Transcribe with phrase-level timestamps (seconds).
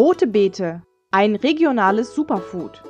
[0.00, 2.82] Rote Beete, ein regionales Superfood.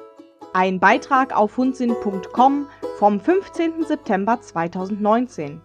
[0.53, 2.69] Ein Beitrag auf hundsinn.com
[3.01, 3.85] vom 15.
[3.85, 5.61] September 2019.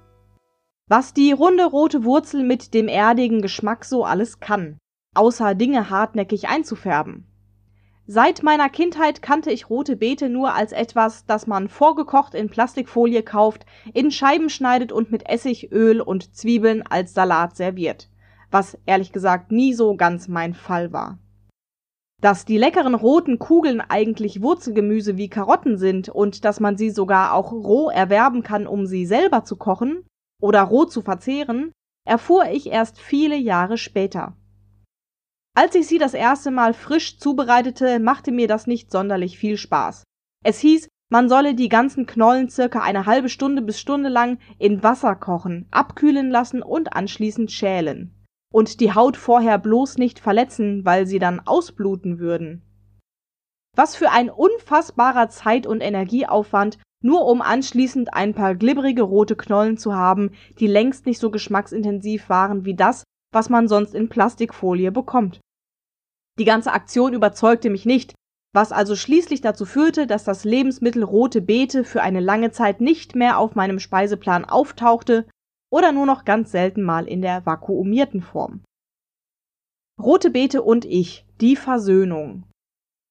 [0.88, 4.80] Was die runde rote Wurzel mit dem erdigen Geschmack so alles kann,
[5.14, 7.28] außer Dinge hartnäckig einzufärben.
[8.08, 13.22] Seit meiner Kindheit kannte ich rote Beete nur als etwas, das man vorgekocht in Plastikfolie
[13.22, 18.10] kauft, in Scheiben schneidet und mit Essig, Öl und Zwiebeln als Salat serviert,
[18.50, 21.20] was ehrlich gesagt nie so ganz mein Fall war.
[22.22, 27.34] Dass die leckeren roten Kugeln eigentlich Wurzelgemüse wie Karotten sind und dass man sie sogar
[27.34, 30.06] auch roh erwerben kann, um sie selber zu kochen
[30.42, 31.72] oder roh zu verzehren,
[32.08, 34.38] erfuhr ich erst viele Jahre später.
[35.58, 40.04] Als ich sie das erste Mal frisch zubereitete, machte mir das nicht sonderlich viel Spaß.
[40.44, 44.84] Es hieß, man solle die ganzen Knollen circa eine halbe Stunde bis Stunde lang in
[44.84, 48.15] Wasser kochen, abkühlen lassen und anschließend schälen.
[48.56, 52.62] Und die Haut vorher bloß nicht verletzen, weil sie dann ausbluten würden.
[53.76, 59.76] Was für ein unfassbarer Zeit- und Energieaufwand, nur um anschließend ein paar glibberige rote Knollen
[59.76, 64.94] zu haben, die längst nicht so geschmacksintensiv waren wie das, was man sonst in Plastikfolie
[64.94, 65.42] bekommt.
[66.40, 68.16] Die ganze Aktion überzeugte mich nicht,
[68.54, 73.18] was also schließlich dazu führte, dass das Lebensmittel rote Beete für eine lange Zeit nicht
[73.18, 75.28] mehr auf meinem Speiseplan auftauchte
[75.76, 78.64] oder nur noch ganz selten mal in der vakuumierten Form.
[80.02, 82.46] Rote Beete und ich, die Versöhnung.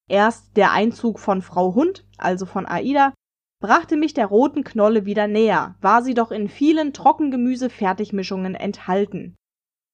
[0.08, 3.12] Erst der Einzug von Frau Hund, also von Aida,
[3.60, 9.36] brachte mich der roten Knolle wieder näher, war sie doch in vielen Trockengemüse-Fertigmischungen enthalten.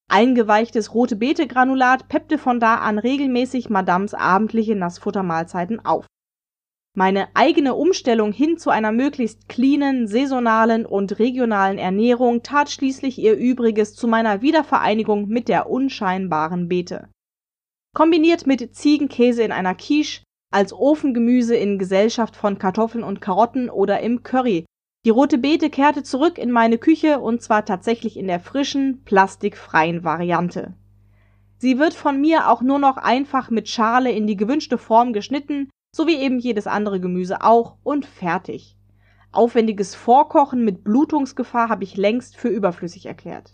[0.09, 6.05] Eingeweichtes rote Beete-Granulat peppte von da an regelmäßig Madams abendliche Nassfuttermahlzeiten auf.
[6.93, 13.35] Meine eigene Umstellung hin zu einer möglichst cleanen, saisonalen und regionalen Ernährung tat schließlich ihr
[13.35, 17.09] Übriges zu meiner Wiedervereinigung mit der unscheinbaren Beete.
[17.95, 24.01] Kombiniert mit Ziegenkäse in einer Quiche, als Ofengemüse in Gesellschaft von Kartoffeln und Karotten oder
[24.01, 24.65] im Curry
[25.03, 30.03] die rote Beete kehrte zurück in meine Küche und zwar tatsächlich in der frischen, plastikfreien
[30.03, 30.75] Variante.
[31.57, 35.69] Sie wird von mir auch nur noch einfach mit Schale in die gewünschte Form geschnitten,
[35.93, 38.77] so wie eben jedes andere Gemüse auch, und fertig.
[39.31, 43.53] Aufwendiges Vorkochen mit Blutungsgefahr habe ich längst für überflüssig erklärt.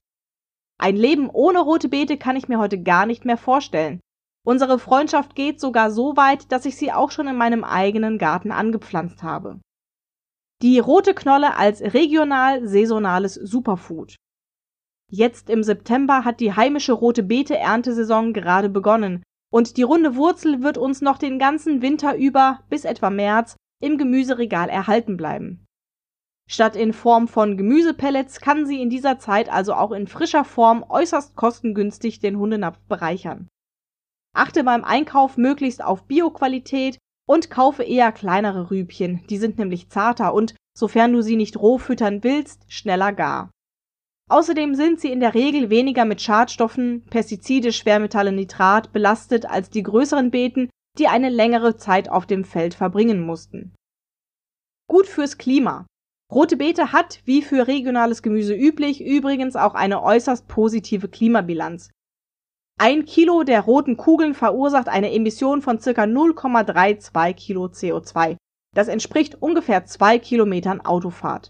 [0.79, 3.99] Ein Leben ohne rote Beete kann ich mir heute gar nicht mehr vorstellen.
[4.45, 8.51] Unsere Freundschaft geht sogar so weit, dass ich sie auch schon in meinem eigenen Garten
[8.51, 9.59] angepflanzt habe.
[10.61, 14.15] Die rote Knolle als regional-saisonales Superfood.
[15.11, 20.77] Jetzt im September hat die heimische rote Beete-Erntesaison gerade begonnen und die runde Wurzel wird
[20.77, 25.65] uns noch den ganzen Winter über bis etwa März im Gemüseregal erhalten bleiben.
[26.49, 30.85] Statt in Form von Gemüsepellets kann sie in dieser Zeit also auch in frischer Form
[30.87, 33.49] äußerst kostengünstig den Hundenapf bereichern.
[34.33, 36.97] Achte beim Einkauf möglichst auf Bioqualität
[37.27, 41.77] und kaufe eher kleinere Rübchen, die sind nämlich zarter und, sofern du sie nicht roh
[41.77, 43.51] füttern willst, schneller gar.
[44.29, 49.83] Außerdem sind sie in der Regel weniger mit Schadstoffen, Pestizide, Schwermetalle, Nitrat belastet als die
[49.83, 53.73] größeren Beeten, die eine längere Zeit auf dem Feld verbringen mussten.
[54.89, 55.85] Gut fürs Klima.
[56.31, 61.89] Rote Beete hat, wie für regionales Gemüse üblich, übrigens auch eine äußerst positive Klimabilanz.
[62.79, 68.35] Ein Kilo der roten Kugeln verursacht eine Emission von circa 0,32 Kilo CO2.
[68.75, 71.49] Das entspricht ungefähr zwei Kilometern Autofahrt.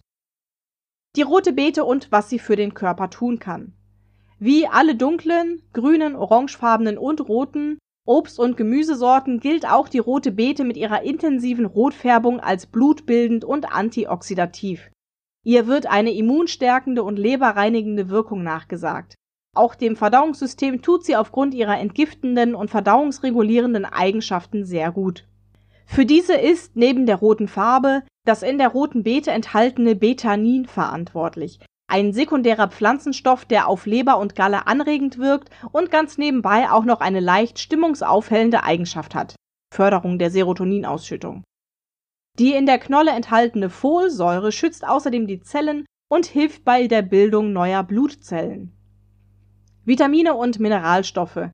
[1.17, 3.73] Die rote Beete und was sie für den Körper tun kann.
[4.37, 10.63] Wie alle dunklen, grünen, orangefarbenen und roten Obst- und Gemüsesorten gilt auch die rote Beete
[10.63, 14.91] mit ihrer intensiven Rotfärbung als blutbildend und antioxidativ.
[15.43, 19.15] Ihr wird eine immunstärkende und leberreinigende Wirkung nachgesagt.
[19.55, 25.27] Auch dem Verdauungssystem tut sie aufgrund ihrer entgiftenden und verdauungsregulierenden Eigenschaften sehr gut.
[25.87, 31.59] Für diese ist neben der roten Farbe das in der roten Beete enthaltene Betanin verantwortlich,
[31.89, 36.99] ein sekundärer Pflanzenstoff, der auf Leber und Galle anregend wirkt und ganz nebenbei auch noch
[36.99, 39.35] eine leicht stimmungsaufhellende Eigenschaft hat
[39.73, 41.43] Förderung der Serotoninausschüttung.
[42.37, 47.53] Die in der Knolle enthaltene Folsäure schützt außerdem die Zellen und hilft bei der Bildung
[47.53, 48.73] neuer Blutzellen
[49.85, 51.49] Vitamine und Mineralstoffe.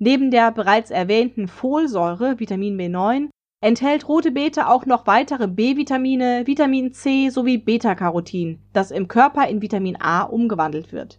[0.00, 3.28] Neben der bereits erwähnten Folsäure (Vitamin B9)
[3.64, 9.62] enthält rote Beete auch noch weitere B-Vitamine, Vitamin C sowie Beta-Carotin, das im Körper in
[9.62, 11.16] Vitamin A umgewandelt wird.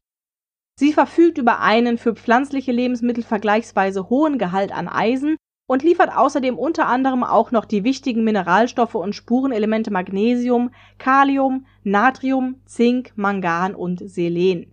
[0.78, 5.38] Sie verfügt über einen für pflanzliche Lebensmittel vergleichsweise hohen Gehalt an Eisen
[5.68, 10.70] und liefert außerdem unter anderem auch noch die wichtigen Mineralstoffe und Spurenelemente Magnesium,
[11.00, 14.72] Kalium, Natrium, Zink, Mangan und Selen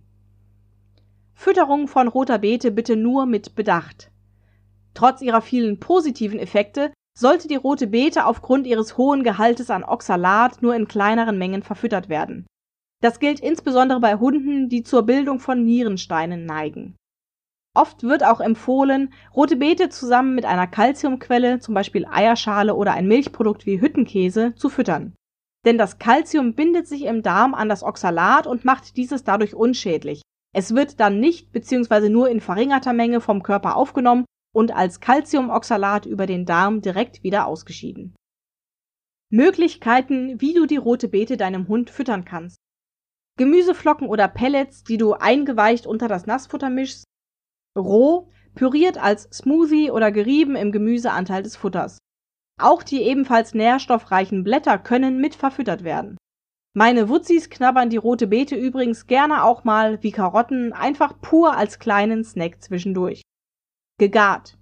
[1.33, 4.11] Fütterung von roter Beete bitte nur mit Bedacht.
[4.93, 10.61] Trotz ihrer vielen positiven Effekte sollte die rote Beete aufgrund ihres hohen Gehaltes an Oxalat
[10.61, 12.47] nur in kleineren Mengen verfüttert werden.
[13.01, 16.95] Das gilt insbesondere bei Hunden, die zur Bildung von Nierensteinen neigen.
[17.75, 23.07] Oft wird auch empfohlen, rote Beete zusammen mit einer Calciumquelle, zum Beispiel Eierschale oder ein
[23.07, 25.15] Milchprodukt wie Hüttenkäse, zu füttern.
[25.65, 30.21] Denn das Calcium bindet sich im Darm an das Oxalat und macht dieses dadurch unschädlich.
[30.55, 32.09] Es wird dann nicht bzw.
[32.09, 37.47] nur in verringerter Menge vom Körper aufgenommen und als Calciumoxalat über den Darm direkt wieder
[37.47, 38.15] ausgeschieden.
[39.29, 42.57] Möglichkeiten, wie du die rote Beete deinem Hund füttern kannst.
[43.37, 47.03] Gemüseflocken oder Pellets, die du eingeweicht unter das Nassfutter mischst,
[47.75, 51.97] roh, püriert als Smoothie oder gerieben im Gemüseanteil des Futters.
[52.61, 56.17] Auch die ebenfalls nährstoffreichen Blätter können mit verfüttert werden.
[56.75, 61.79] Meine Wutzis knabbern die rote Beete übrigens gerne auch mal wie Karotten einfach pur als
[61.79, 63.23] kleinen Snack zwischendurch.
[64.03, 64.57] Gegart.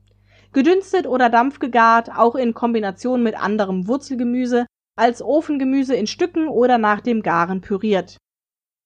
[0.54, 7.02] Gedünstet oder dampfgegart, auch in Kombination mit anderem Wurzelgemüse, als Ofengemüse in Stücken oder nach
[7.02, 8.18] dem Garen püriert.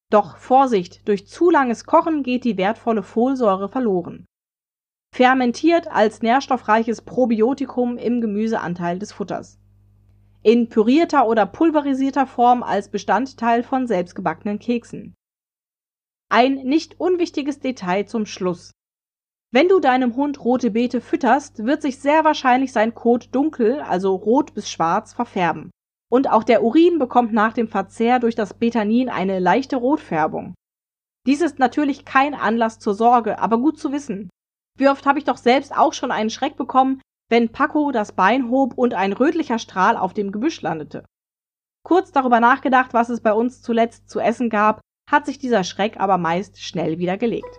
[0.09, 4.25] Doch Vorsicht, durch zu langes Kochen geht die wertvolle Folsäure verloren.
[5.13, 9.59] Fermentiert als nährstoffreiches Probiotikum im Gemüseanteil des Futters.
[10.41, 15.15] In pürierter oder pulverisierter Form als Bestandteil von selbstgebackenen Keksen.
[16.29, 18.71] Ein nicht unwichtiges Detail zum Schluss.
[19.55, 24.13] Wenn du deinem Hund rote Beete fütterst, wird sich sehr wahrscheinlich sein Kot dunkel, also
[24.13, 25.71] rot bis schwarz, verfärben.
[26.11, 30.55] Und auch der Urin bekommt nach dem Verzehr durch das Betanin eine leichte Rotfärbung.
[31.25, 34.29] Dies ist natürlich kein Anlass zur Sorge, aber gut zu wissen.
[34.77, 36.99] Wie oft habe ich doch selbst auch schon einen Schreck bekommen,
[37.29, 41.05] wenn Paco das Bein hob und ein rötlicher Strahl auf dem Gebüsch landete.
[41.81, 45.97] Kurz darüber nachgedacht, was es bei uns zuletzt zu essen gab, hat sich dieser Schreck
[45.97, 47.57] aber meist schnell wieder gelegt.